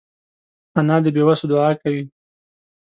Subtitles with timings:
[0.79, 2.03] انا د بېوسو دعا کوي